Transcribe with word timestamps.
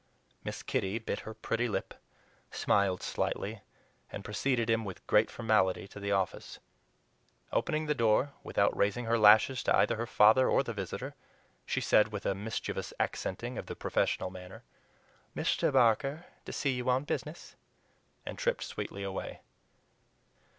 Miss 0.43 0.63
Kitty 0.63 0.97
bit 0.97 1.19
her 1.29 1.33
pretty 1.35 1.67
lip, 1.67 1.93
smiled 2.49 3.03
slightly, 3.03 3.61
and 4.11 4.25
preceded 4.25 4.67
him 4.67 4.83
with 4.83 5.05
great 5.05 5.29
formality 5.29 5.87
to 5.89 5.99
the 5.99 6.11
office. 6.11 6.57
Opening 7.53 7.85
the 7.85 7.93
door, 7.93 8.33
without 8.41 8.75
raising 8.75 9.05
her 9.05 9.19
lashes 9.19 9.61
to 9.61 9.75
either 9.75 9.97
her 9.97 10.07
father 10.07 10.49
or 10.49 10.63
the 10.63 10.73
visitor, 10.73 11.13
she 11.67 11.81
said, 11.81 12.07
with 12.11 12.25
a 12.25 12.33
mischievous 12.33 12.95
accenting 12.99 13.59
of 13.59 13.67
the 13.67 13.75
professional 13.75 14.31
manner, 14.31 14.63
"Mr. 15.35 15.71
Barker 15.71 16.25
to 16.45 16.51
see 16.51 16.71
you 16.71 16.89
on 16.89 17.03
business," 17.03 17.55
and 18.25 18.39
tripped 18.39 18.63
sweetly 18.63 19.03
away. 19.03 19.41